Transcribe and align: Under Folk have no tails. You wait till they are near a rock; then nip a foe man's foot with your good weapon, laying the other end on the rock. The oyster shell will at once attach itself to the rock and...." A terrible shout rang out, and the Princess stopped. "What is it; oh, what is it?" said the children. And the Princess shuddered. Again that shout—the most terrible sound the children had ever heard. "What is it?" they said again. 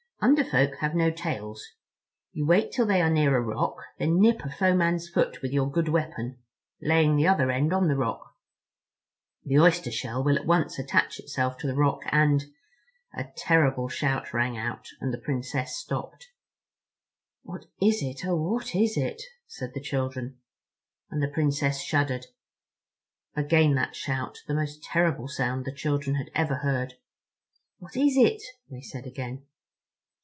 Under 0.23 0.43
Folk 0.43 0.75
have 0.81 0.93
no 0.93 1.09
tails. 1.09 1.65
You 2.31 2.45
wait 2.45 2.71
till 2.71 2.85
they 2.85 3.01
are 3.01 3.09
near 3.09 3.35
a 3.35 3.41
rock; 3.41 3.77
then 3.97 4.19
nip 4.21 4.41
a 4.45 4.51
foe 4.51 4.75
man's 4.75 5.09
foot 5.09 5.41
with 5.41 5.51
your 5.51 5.71
good 5.71 5.89
weapon, 5.89 6.37
laying 6.79 7.15
the 7.15 7.27
other 7.27 7.49
end 7.49 7.73
on 7.73 7.87
the 7.87 7.95
rock. 7.97 8.35
The 9.43 9.57
oyster 9.57 9.89
shell 9.89 10.23
will 10.23 10.37
at 10.37 10.45
once 10.45 10.77
attach 10.77 11.17
itself 11.17 11.57
to 11.57 11.65
the 11.67 11.73
rock 11.75 12.03
and...." 12.11 12.43
A 13.15 13.29
terrible 13.35 13.89
shout 13.89 14.31
rang 14.31 14.55
out, 14.55 14.89
and 14.99 15.11
the 15.11 15.17
Princess 15.17 15.75
stopped. 15.75 16.27
"What 17.41 17.65
is 17.81 18.03
it; 18.03 18.23
oh, 18.23 18.35
what 18.35 18.75
is 18.75 18.97
it?" 18.97 19.23
said 19.47 19.73
the 19.73 19.81
children. 19.81 20.37
And 21.09 21.23
the 21.23 21.29
Princess 21.33 21.81
shuddered. 21.81 22.27
Again 23.35 23.73
that 23.73 23.95
shout—the 23.95 24.53
most 24.53 24.83
terrible 24.83 25.27
sound 25.27 25.65
the 25.65 25.73
children 25.73 26.17
had 26.17 26.29
ever 26.35 26.57
heard. 26.57 26.99
"What 27.79 27.97
is 27.97 28.15
it?" 28.15 28.43
they 28.69 28.81
said 28.81 29.07
again. 29.07 29.47